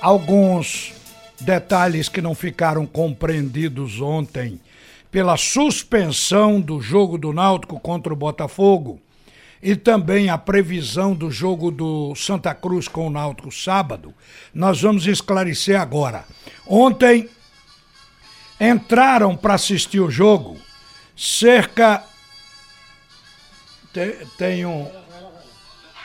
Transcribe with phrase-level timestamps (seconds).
[0.00, 0.92] alguns
[1.40, 4.60] detalhes que não ficaram compreendidos ontem
[5.10, 9.00] pela suspensão do jogo do Náutico contra o Botafogo
[9.62, 14.14] e também a previsão do jogo do Santa Cruz com o Náutico sábado,
[14.54, 16.24] nós vamos esclarecer agora.
[16.66, 17.28] Ontem
[18.60, 20.56] entraram para assistir o jogo
[21.16, 22.04] cerca.
[23.92, 24.86] Tem, tem um,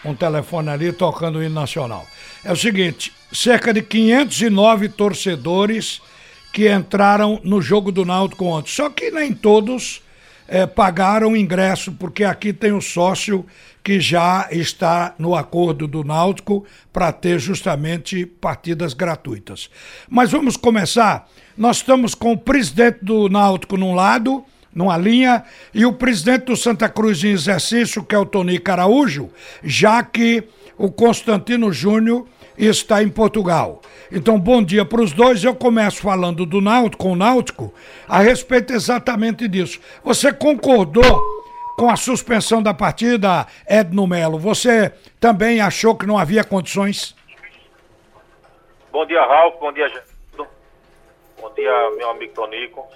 [0.04, 2.08] um telefone ali tocando o hino nacional.
[2.44, 6.02] É o seguinte: cerca de 509 torcedores
[6.54, 8.70] que entraram no jogo do Náutico ontem.
[8.70, 10.04] Só que nem todos
[10.48, 13.44] é, pagaram ingresso, porque aqui tem o sócio
[13.84, 19.70] que já está no acordo do Náutico para ter justamente partidas gratuitas.
[20.08, 21.28] Mas vamos começar.
[21.58, 25.44] Nós estamos com o presidente do Náutico num lado, numa linha,
[25.74, 29.30] e o presidente do Santa Cruz em exercício, que é o Tony Caraújo,
[29.64, 30.44] já que
[30.78, 33.82] o Constantino Júnior está em Portugal.
[34.12, 35.44] Então, bom dia para os dois.
[35.44, 37.74] Eu começo falando do Náutico, com o Náutico,
[38.08, 39.80] a respeito exatamente disso.
[40.04, 41.22] Você concordou
[41.78, 44.38] com a suspensão da partida, Edno Melo?
[44.38, 47.16] Você também achou que não havia condições?
[48.92, 49.56] Bom dia, Ralf.
[49.60, 50.48] Bom dia, Geraldo.
[51.42, 52.88] Bom dia, meu amigo Tonico.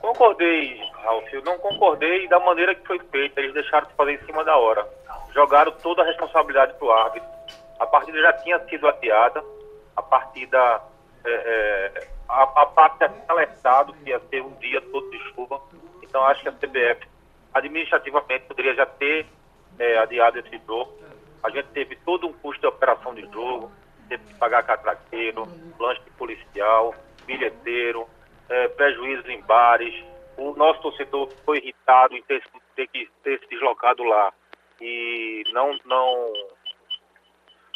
[0.00, 1.24] Concordei, Ralf.
[1.32, 3.40] Eu não concordei da maneira que foi feita.
[3.40, 4.86] Eles deixaram de fazer em cima da hora.
[5.34, 7.39] Jogaram toda a responsabilidade para o árbitro
[7.80, 9.42] a partida já tinha sido adiada,
[9.96, 10.82] a partida,
[11.24, 15.58] é, é, a, a parte tinha alertado que ia ser um dia todo de chuva,
[16.02, 17.08] então acho que a CBF
[17.54, 19.26] administrativamente poderia já ter
[19.78, 20.92] é, adiado esse jogo.
[21.42, 23.72] A gente teve todo um custo de operação de jogo,
[24.10, 25.46] teve que pagar catraqueiro,
[25.78, 26.94] lanche policial,
[27.24, 28.06] bilheteiro,
[28.50, 30.04] é, prejuízos em bares.
[30.36, 32.42] O nosso torcedor foi irritado em ter,
[32.76, 34.32] ter que ter se deslocado lá
[34.80, 36.32] e não, não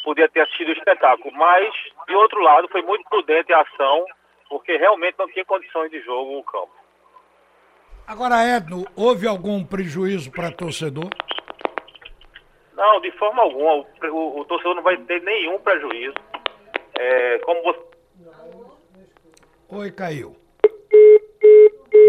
[0.05, 1.35] podia ter assistido o espetáculo.
[1.35, 1.75] Mas,
[2.07, 4.05] de outro lado, foi muito prudente a ação,
[4.49, 6.73] porque realmente não tinha condições de jogo no campo.
[8.07, 11.09] Agora, Edno, houve algum prejuízo para torcedor?
[12.77, 13.77] Não, de forma alguma.
[13.77, 16.15] O, o, o torcedor não vai ter nenhum prejuízo.
[16.95, 17.81] É, como você.
[19.71, 20.37] Oi, caiu.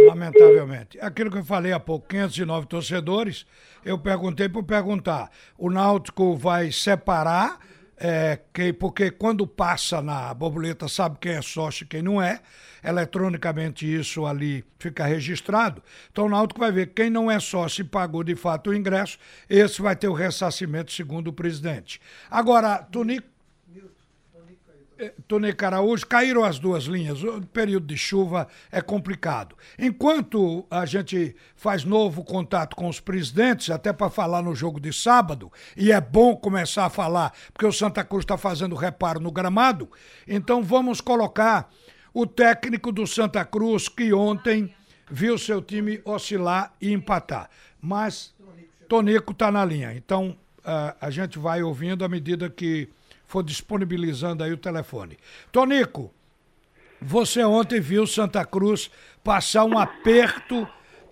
[0.07, 0.99] Lamentavelmente.
[0.99, 3.45] Aquilo que eu falei há pouco, 509 torcedores,
[3.85, 5.29] eu perguntei por perguntar.
[5.57, 7.59] O Náutico vai separar
[7.97, 12.39] é, que, porque quando passa na borboleta sabe quem é sócio e quem não é,
[12.83, 15.81] eletronicamente isso ali fica registrado.
[16.11, 19.17] Então o Náutico vai ver quem não é sócio e pagou de fato o ingresso,
[19.49, 21.99] esse vai ter o ressarcimento segundo o presidente.
[22.29, 23.34] Agora, Tonico eh,
[25.27, 27.23] Tony Caraújo, caíram as duas linhas.
[27.23, 29.55] O período de chuva é complicado.
[29.77, 34.93] Enquanto a gente faz novo contato com os presidentes, até para falar no jogo de
[34.93, 39.31] sábado, e é bom começar a falar, porque o Santa Cruz está fazendo reparo no
[39.31, 39.89] gramado,
[40.27, 41.69] então vamos colocar
[42.13, 44.73] o técnico do Santa Cruz que ontem
[45.11, 47.49] viu seu time oscilar e empatar.
[47.81, 48.33] Mas
[48.87, 49.93] Tonico está na linha.
[49.93, 52.89] Então a gente vai ouvindo à medida que
[53.27, 55.17] for disponibilizando aí o telefone.
[55.51, 56.13] Tonico,
[57.01, 58.89] você ontem viu Santa Cruz
[59.23, 60.67] passar um aperto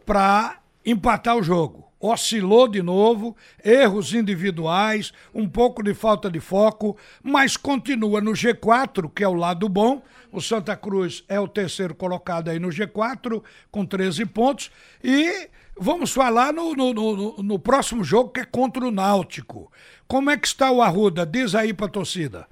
[0.06, 1.92] para empatar o jogo.
[2.00, 9.10] Oscilou de novo, erros individuais, um pouco de falta de foco, mas continua no G4,
[9.14, 10.02] que é o lado bom.
[10.30, 13.42] O Santa Cruz é o terceiro colocado aí no G4,
[13.72, 14.70] com 13 pontos.
[15.02, 15.48] E
[15.78, 19.72] vamos falar no, no, no, no próximo jogo, que é contra o Náutico.
[20.08, 21.26] Como é que está o Arruda?
[21.26, 22.48] Diz aí para a torcida.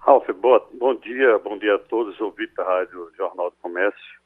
[0.00, 4.16] Ralf, bom dia, bom dia a todos, ouvintes da Rádio Jornal do Comércio.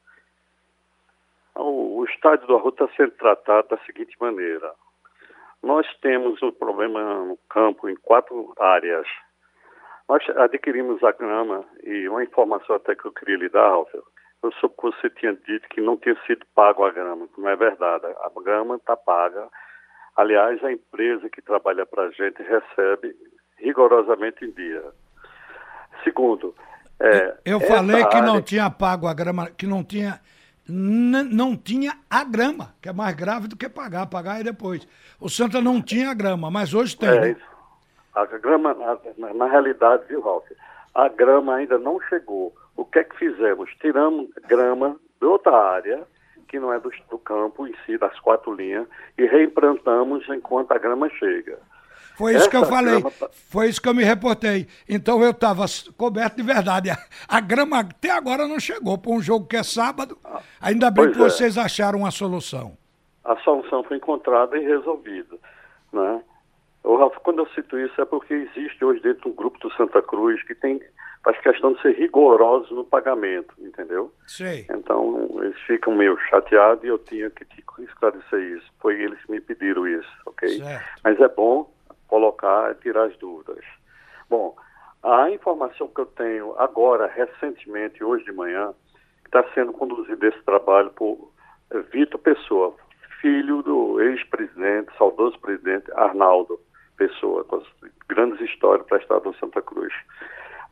[1.55, 4.73] O, o estádio do Arruda está sendo tratado da seguinte maneira.
[5.63, 9.07] Nós temos um problema no campo em quatro áreas.
[10.07, 13.89] Nós adquirimos a grama e uma informação até que eu queria lhe dar, Ralf,
[14.43, 17.27] eu soube que você tinha dito que não tinha sido pago a grama.
[17.37, 18.05] Não é verdade.
[18.05, 19.47] A grama está paga
[20.15, 23.15] Aliás, a empresa que trabalha para a gente recebe
[23.57, 24.83] rigorosamente em dia.
[26.03, 26.53] Segundo,
[26.99, 28.21] é, eu falei que área...
[28.21, 30.19] não tinha pago a grama, que não tinha
[30.67, 34.87] não tinha a grama, que é mais grave do que pagar, pagar e depois.
[35.19, 37.09] O Santa não tinha a grama, mas hoje tem.
[37.09, 37.31] É né?
[37.31, 37.51] isso.
[38.13, 38.73] A grama,
[39.17, 40.45] na, na realidade, viu, Ralf?
[40.93, 42.53] A grama ainda não chegou.
[42.81, 43.69] O que é que fizemos?
[43.79, 46.01] Tiramos grama de outra área
[46.47, 48.87] que não é do, do campo em si, das quatro linhas,
[49.19, 51.59] e reimplantamos enquanto a grama chega.
[52.17, 53.29] Foi isso Essa que eu falei, tá...
[53.51, 54.67] foi isso que eu me reportei.
[54.89, 55.63] Então eu estava
[55.95, 56.89] coberto de verdade.
[56.89, 56.97] A,
[57.29, 60.17] a, grama até agora não chegou para um jogo que é sábado.
[60.59, 61.23] Ainda bem que é.
[61.23, 62.75] vocês acharam uma solução.
[63.23, 65.37] A solução foi encontrada e resolvida.
[65.93, 66.21] Né?
[66.83, 70.41] Rafa, quando eu cito isso é porque existe hoje dentro do grupo do Santa Cruz
[70.43, 70.81] que tem
[71.23, 74.11] faz questão de ser rigorosos no pagamento, entendeu?
[74.27, 74.65] Sim.
[74.69, 78.71] Então, eles ficam meio chateados e eu tinha que te esclarecer isso.
[78.79, 80.49] Foi eles que me pediram isso, ok?
[80.49, 81.01] Certo.
[81.03, 81.71] Mas é bom
[82.07, 83.63] colocar e tirar as dúvidas.
[84.29, 84.55] Bom,
[85.03, 88.73] a informação que eu tenho agora, recentemente, hoje de manhã,
[89.25, 91.31] está sendo conduzido esse trabalho por
[91.91, 92.75] Vitor Pessoa,
[93.21, 96.59] filho do ex-presidente, saudoso presidente Arnaldo
[96.97, 97.63] Pessoa, com
[98.07, 99.93] grandes histórias para o estado de Santa Cruz.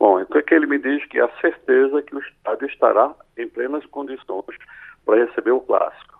[0.00, 3.46] Bom, então é que ele me diz que há certeza que o estádio estará em
[3.46, 4.56] plenas condições
[5.04, 6.18] para receber o clássico.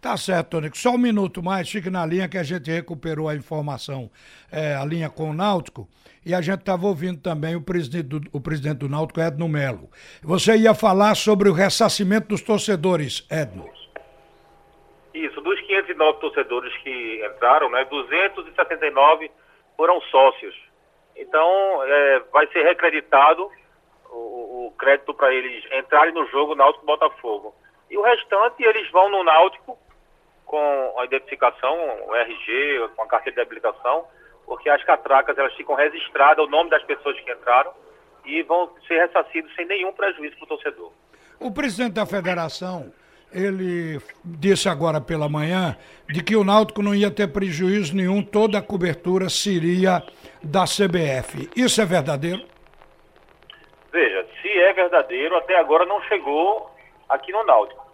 [0.00, 0.78] Tá certo, Tônico.
[0.78, 4.08] Só um minuto mais, fique na linha que a gente recuperou a informação,
[4.52, 5.88] é, a linha com o Náutico,
[6.24, 9.90] e a gente estava ouvindo também o presidente, do, o presidente do Náutico, Edno Melo.
[10.22, 13.68] Você ia falar sobre o ressarcimento dos torcedores, Edno.
[15.12, 19.30] Isso, dos 509 torcedores que entraram, né, 269
[19.76, 20.54] foram sócios.
[21.16, 23.50] Então, é, vai ser recreditado
[24.10, 27.54] o, o crédito para eles entrarem no jogo Náutico Botafogo.
[27.90, 29.78] E o restante, eles vão no Náutico
[30.44, 31.74] com a identificação,
[32.06, 34.04] o RG, com a carteira de habilitação,
[34.46, 37.72] porque as catracas elas ficam registradas, o nome das pessoas que entraram,
[38.24, 40.92] e vão ser ressarcidos sem nenhum prejuízo para o torcedor.
[41.40, 42.92] O presidente da federação,
[43.32, 45.76] ele disse agora pela manhã
[46.08, 50.02] de que o Náutico não ia ter prejuízo nenhum, toda a cobertura seria
[50.44, 51.50] da CBF.
[51.56, 52.42] Isso é verdadeiro?
[53.92, 56.70] Veja, se é verdadeiro, até agora não chegou
[57.08, 57.84] aqui no Náutico.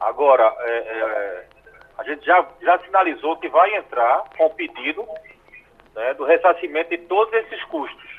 [0.00, 1.46] Agora, é, é,
[1.98, 5.06] a gente já, já sinalizou que vai entrar com o pedido
[5.94, 8.10] né, do ressarcimento de todos esses custos.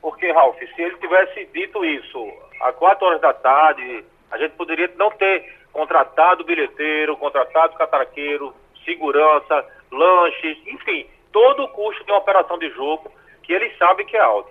[0.00, 2.30] Porque, Ralf, se ele tivesse dito isso
[2.60, 8.54] às quatro horas da tarde, a gente poderia não ter contratado bilheteiro, contratado catraqueiro,
[8.84, 13.10] segurança, lanches, enfim, todo o custo de uma operação de jogo
[13.42, 14.48] que eles sabem que é alto.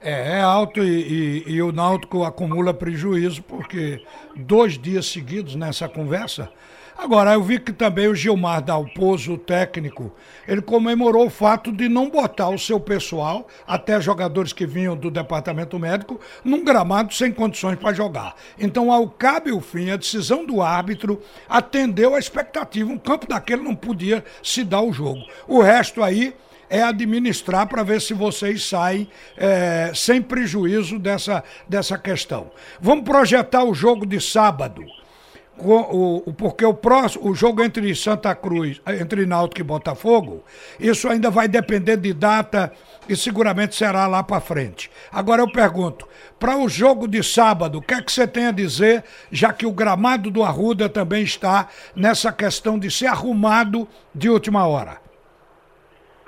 [0.00, 4.00] É, é alto e, e, e, o Náutico acumula prejuízo porque
[4.36, 6.48] dois dias seguidos nessa conversa.
[6.96, 10.12] Agora, eu vi que também o Gilmar Dalpozo, o técnico,
[10.48, 15.08] ele comemorou o fato de não botar o seu pessoal, até jogadores que vinham do
[15.08, 18.34] departamento médico, num gramado sem condições para jogar.
[18.58, 22.90] Então, ao cabe o fim, a decisão do árbitro atendeu a expectativa.
[22.90, 25.20] Um campo daquele não podia se dar o jogo.
[25.46, 26.34] O resto aí
[26.68, 32.50] é administrar para ver se vocês saem é, sem prejuízo dessa, dessa questão.
[32.80, 34.84] Vamos projetar o jogo de sábado.
[35.60, 40.44] O, o, porque o próximo, o jogo entre Santa Cruz, entre Náutico e Botafogo,
[40.78, 42.72] isso ainda vai depender de data
[43.08, 44.88] e seguramente será lá para frente.
[45.10, 46.06] Agora eu pergunto,
[46.38, 49.66] para o jogo de sábado, o que é que você tem a dizer, já que
[49.66, 51.66] o gramado do Arruda também está
[51.96, 55.07] nessa questão de ser arrumado de última hora?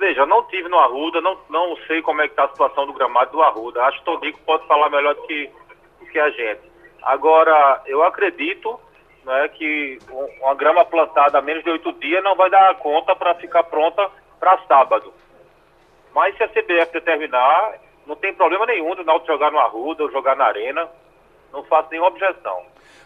[0.01, 2.93] Veja, não tive no Arruda, não, não sei como é que está a situação do
[2.93, 3.83] gramado do Arruda.
[3.83, 5.47] Acho que o Tonico pode falar melhor do que,
[5.99, 6.61] do que a gente.
[7.03, 8.79] Agora, eu acredito
[9.23, 9.99] né, que
[10.41, 14.09] uma grama plantada há menos de oito dias não vai dar conta para ficar pronta
[14.39, 15.13] para sábado.
[16.15, 17.75] Mas se a CBF determinar,
[18.07, 20.89] não tem problema nenhum do Náutico jogar no Arruda ou jogar na Arena.
[21.53, 22.63] Não faço nenhuma objeção.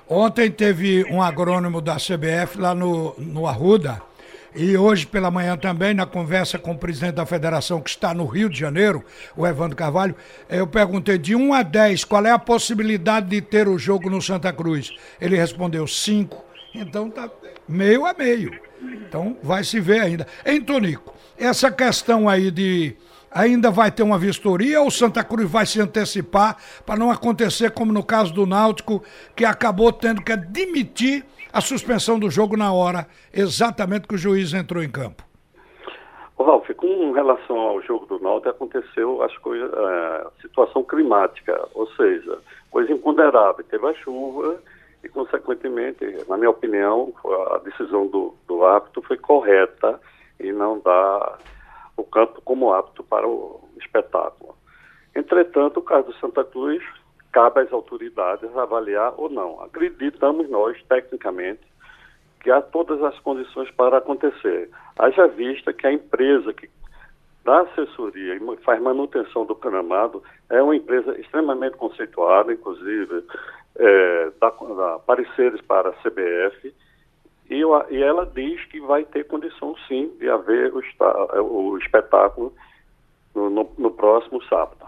[0.10, 4.02] Ontem teve um agrônomo da CBF lá no, no Arruda
[4.56, 8.26] e hoje pela manhã também, na conversa com o presidente da federação que está no
[8.26, 9.04] Rio de Janeiro,
[9.36, 10.16] o Evandro Carvalho,
[10.50, 14.22] eu perguntei de 1 a 10 qual é a possibilidade de ter o jogo no
[14.22, 14.94] Santa Cruz.
[15.20, 16.44] Ele respondeu 5.
[16.74, 17.30] Então tá
[17.68, 18.58] meio a meio.
[18.82, 20.26] Então vai se ver ainda.
[20.46, 22.96] Hein, Tonico, essa questão aí de
[23.36, 27.92] ainda vai ter uma vistoria ou Santa Cruz vai se antecipar para não acontecer como
[27.92, 29.04] no caso do Náutico,
[29.36, 34.54] que acabou tendo que admitir a suspensão do jogo na hora, exatamente que o juiz
[34.54, 35.24] entrou em campo.
[36.40, 42.40] Ralf, com relação ao jogo do Náutico, aconteceu as coisas, a situação climática, ou seja,
[42.72, 43.66] coisa imponderável.
[43.70, 44.58] Teve a chuva
[45.04, 47.14] e, consequentemente, na minha opinião,
[47.52, 50.00] a decisão do, do árbitro foi correta
[50.40, 51.38] e não dá
[51.98, 54.56] o campo como apto para o espetáculo.
[55.16, 56.84] Entretanto, o caso do Santa Cruz
[57.32, 59.62] cabe às autoridades avaliar ou não.
[59.62, 61.62] Acreditamos nós, tecnicamente,
[62.42, 64.70] que há todas as condições para acontecer.
[64.98, 66.70] Haja vista que a empresa que
[67.44, 73.24] dá assessoria e faz manutenção do gramado é uma empresa extremamente conceituada, inclusive
[73.78, 76.74] é, dá, dá pareceres para a CBF,
[77.50, 77.62] e,
[77.92, 80.82] e, ela diz que vai ter condição sim de haver o,
[81.42, 82.54] o espetáculo
[83.34, 84.86] no, no, no próximo sábado.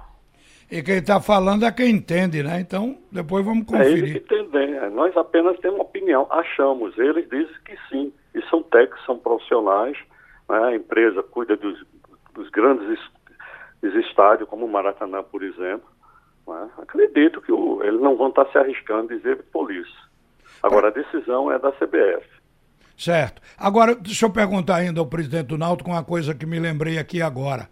[0.69, 2.59] E quem está falando é quem entende, né?
[2.59, 3.87] Então, depois vamos conferir.
[3.87, 4.75] É eles que entendem.
[4.75, 4.89] É.
[4.89, 6.97] Nós apenas temos opinião, achamos.
[6.97, 8.13] Eles dizem que sim.
[8.35, 9.97] E são técnicos, são profissionais.
[10.49, 10.57] Né?
[10.57, 11.85] A empresa cuida dos,
[12.33, 12.99] dos grandes
[13.81, 15.87] estádios, como o Maracanã, por exemplo.
[16.45, 16.69] Né?
[16.79, 20.07] Acredito que o, eles não vão estar se arriscando dizer polícia.
[20.61, 22.36] Agora, a decisão é da CBF.
[22.97, 23.39] Certo.
[23.55, 27.21] Agora, deixa eu perguntar ainda ao presidente do Náutico uma coisa que me lembrei aqui
[27.21, 27.69] agora.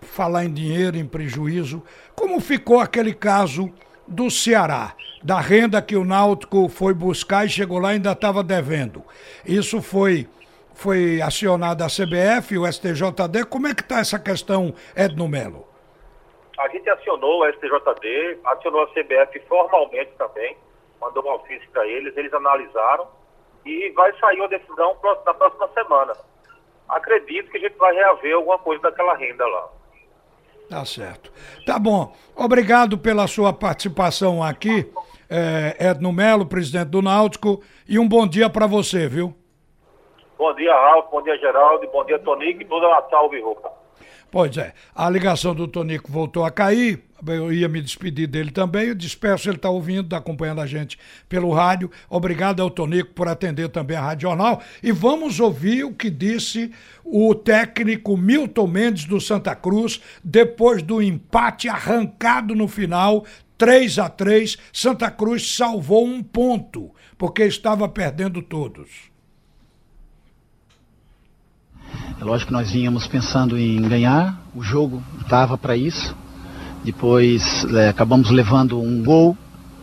[0.00, 1.82] Falar em dinheiro, em prejuízo.
[2.14, 3.68] Como ficou aquele caso
[4.06, 4.94] do Ceará?
[5.22, 9.04] Da renda que o Náutico foi buscar e chegou lá e ainda estava devendo.
[9.44, 10.28] Isso foi
[10.72, 13.44] foi acionada a CBF, o STJD.
[13.50, 15.68] Como é que está essa questão, Edno Melo?
[16.58, 20.56] A gente acionou o STJD, acionou a CBF formalmente também,
[20.98, 23.19] mandou um ofício para eles, eles analisaram
[23.64, 26.12] e vai sair uma decisão na próxima semana.
[26.88, 29.68] Acredito que a gente vai reaver alguma coisa daquela renda lá.
[30.68, 31.32] Tá certo.
[31.66, 32.14] Tá bom.
[32.36, 34.90] Obrigado pela sua participação aqui,
[35.28, 39.34] é, Edno Melo, presidente do Náutico, e um bom dia para você, viu?
[40.38, 43.79] Bom dia, Ralf, bom dia, Geraldo, bom dia, Tonico e toda a salve roupa.
[44.30, 48.86] Pois é, a ligação do Tonico voltou a cair, eu ia me despedir dele também,
[48.88, 50.96] eu despeço, ele está ouvindo, está acompanhando a gente
[51.28, 51.90] pelo rádio.
[52.08, 54.62] Obrigado ao Tonico por atender também a Rádio Jornal.
[54.82, 56.70] E vamos ouvir o que disse
[57.04, 63.26] o técnico Milton Mendes do Santa Cruz, depois do empate arrancado no final,
[63.58, 69.09] 3 a 3 Santa Cruz salvou um ponto, porque estava perdendo todos.
[72.20, 76.14] É lógico que nós vínhamos pensando em ganhar, o jogo estava para isso.
[76.84, 79.34] Depois é, acabamos levando um gol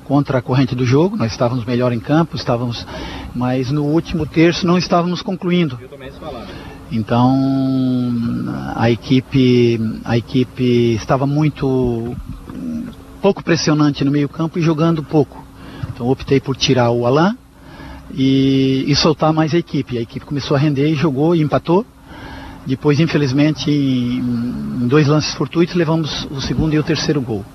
[0.03, 1.17] contra a corrente do jogo.
[1.17, 2.85] Nós estávamos melhor em campo, estávamos,
[3.33, 5.79] mas no último terço não estávamos concluindo.
[6.91, 7.33] Então
[8.75, 12.15] a equipe, a equipe estava muito
[13.19, 15.43] pouco pressionante no meio campo e jogando pouco.
[15.91, 17.35] Então optei por tirar o Alain
[18.13, 19.97] e, e soltar mais a equipe.
[19.97, 21.83] A equipe começou a render e jogou e empatou.
[22.67, 27.45] Depois, infelizmente, em dois lances fortuitos, levamos o segundo e o terceiro gol.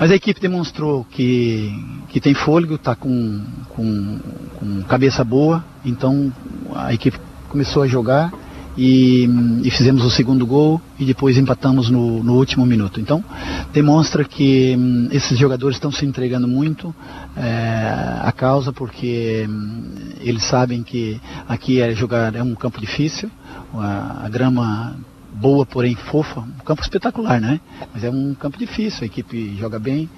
[0.00, 1.72] Mas a equipe demonstrou que,
[2.08, 4.18] que tem fôlego, está com, com,
[4.56, 6.32] com, cabeça boa, então
[6.74, 8.32] a equipe começou a jogar
[8.76, 9.28] e,
[9.62, 12.98] e fizemos o segundo gol e depois empatamos no, no último minuto.
[12.98, 13.22] Então
[13.72, 16.94] demonstra que hum, esses jogadores estão se entregando muito
[17.36, 19.84] é, à causa porque hum,
[20.20, 23.30] eles sabem que aqui é jogar é um campo difícil
[23.74, 24.96] a, a grama
[25.32, 27.60] boa, porém fofa, um campo espetacular, né?
[27.92, 30.08] Mas é um campo difícil, a equipe joga bem.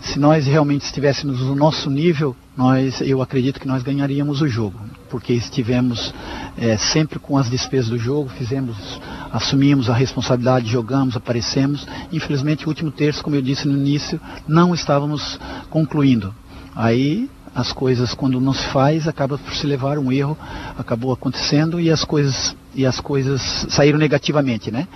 [0.00, 4.78] Se nós realmente estivéssemos no nosso nível, nós, eu acredito que nós ganharíamos o jogo,
[5.08, 6.12] porque estivemos
[6.58, 9.00] é, sempre com as despesas do jogo, fizemos,
[9.32, 11.86] assumimos a responsabilidade, jogamos, aparecemos.
[12.12, 15.38] Infelizmente, o último terço, como eu disse no início, não estávamos
[15.70, 16.34] concluindo.
[16.74, 20.36] Aí as coisas quando não se faz acaba por se levar um erro
[20.78, 24.88] acabou acontecendo e as coisas e as coisas saíram negativamente né?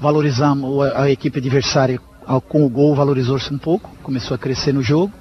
[0.00, 2.00] Valorizamos a, a equipe adversária
[2.48, 5.12] com o gol valorizou-se um pouco começou a crescer no jogo.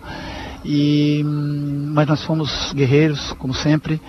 [0.64, 4.00] E mas nós fomos guerreiros como sempre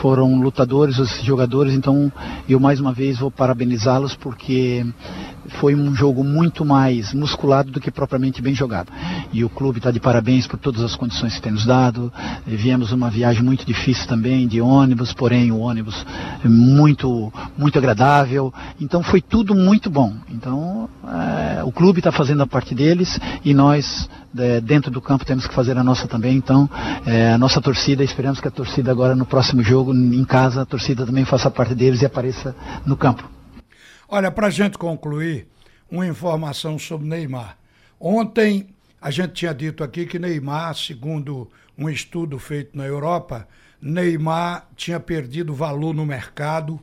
[0.00, 2.10] foram lutadores os jogadores então
[2.48, 4.86] eu mais uma vez vou parabenizá-los porque
[5.58, 8.92] foi um jogo muito mais musculado do que propriamente bem jogado.
[9.32, 12.12] E o clube está de parabéns por todas as condições que tem nos dado.
[12.46, 16.04] Viemos uma viagem muito difícil também de ônibus, porém o ônibus
[16.44, 18.52] muito muito agradável.
[18.80, 20.14] Então foi tudo muito bom.
[20.30, 25.24] Então é, o clube está fazendo a parte deles e nós é, dentro do campo
[25.24, 26.36] temos que fazer a nossa também.
[26.36, 26.68] Então
[27.06, 30.66] é, a nossa torcida, esperamos que a torcida agora no próximo jogo em casa a
[30.66, 32.54] torcida também faça parte deles e apareça
[32.86, 33.41] no campo.
[34.14, 35.48] Olha, para a gente concluir,
[35.90, 37.56] uma informação sobre Neymar.
[37.98, 38.68] Ontem
[39.00, 43.48] a gente tinha dito aqui que Neymar, segundo um estudo feito na Europa,
[43.80, 46.78] Neymar tinha perdido valor no mercado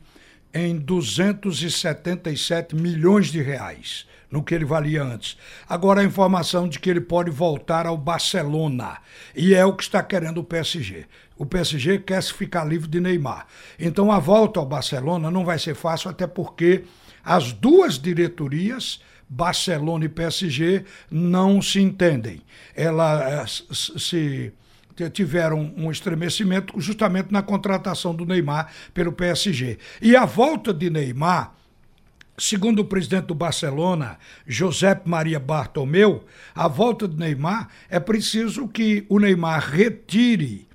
[0.51, 5.37] em 277 milhões de reais, no que ele valia antes.
[5.67, 8.97] Agora a informação de que ele pode voltar ao Barcelona,
[9.35, 11.05] e é o que está querendo o PSG.
[11.39, 13.47] O PSG quer se ficar livre de Neymar.
[13.79, 16.83] Então a volta ao Barcelona não vai ser fácil, até porque
[17.23, 22.41] as duas diretorias, Barcelona e PSG, não se entendem.
[22.75, 24.53] Elas eh, se
[25.13, 29.77] tiveram um estremecimento justamente na contratação do Neymar pelo PSG.
[30.01, 31.53] E a volta de Neymar,
[32.37, 39.05] segundo o presidente do Barcelona, José Maria Bartomeu, a volta de Neymar é preciso que
[39.07, 40.68] o Neymar retire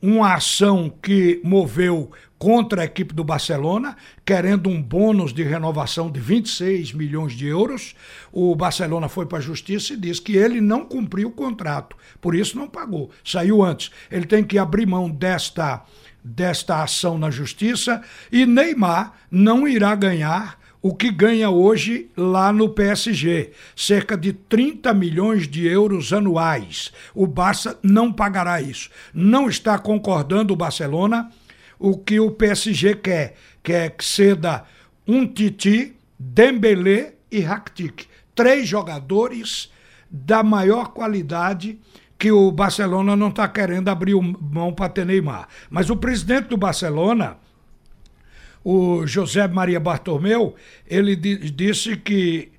[0.00, 6.20] uma ação que moveu contra a equipe do Barcelona, querendo um bônus de renovação de
[6.20, 7.96] 26 milhões de euros.
[8.32, 12.34] O Barcelona foi para a justiça e disse que ele não cumpriu o contrato, por
[12.34, 13.90] isso não pagou, saiu antes.
[14.10, 15.84] Ele tem que abrir mão desta,
[16.22, 22.68] desta ação na justiça e Neymar não irá ganhar o que ganha hoje lá no
[22.68, 26.92] PSG, cerca de 30 milhões de euros anuais.
[27.14, 28.90] O Barça não pagará isso.
[29.12, 31.30] Não está concordando o Barcelona
[31.78, 34.64] o que o PSG quer, quer que ceda
[35.06, 39.70] um Titi, Dembélé e Rakitic, três jogadores
[40.10, 41.78] da maior qualidade
[42.18, 45.46] que o Barcelona não está querendo abrir mão para ter Neymar.
[45.70, 47.36] Mas o presidente do Barcelona
[48.70, 50.54] o José Maria Bartomeu,
[50.86, 52.52] ele disse que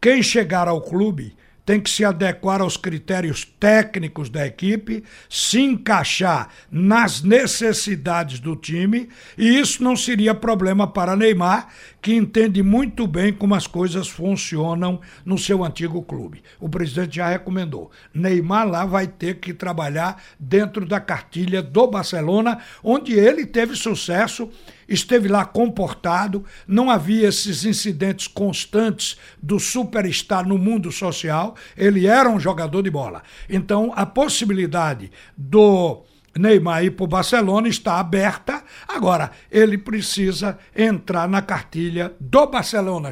[0.00, 6.48] quem chegar ao clube tem que se adequar aos critérios técnicos da equipe, se encaixar
[6.68, 11.68] nas necessidades do time, e isso não seria problema para Neymar,
[12.00, 16.42] que entende muito bem como as coisas funcionam no seu antigo clube.
[16.58, 17.92] O presidente já recomendou.
[18.12, 24.50] Neymar lá vai ter que trabalhar dentro da cartilha do Barcelona, onde ele teve sucesso
[24.92, 32.28] esteve lá comportado, não havia esses incidentes constantes do superstar no mundo social, ele era
[32.28, 33.22] um jogador de bola.
[33.48, 36.04] Então, a possibilidade do
[36.38, 38.62] Neymar ir para o Barcelona está aberta.
[38.88, 43.10] Agora, ele precisa entrar na cartilha do Barcelona.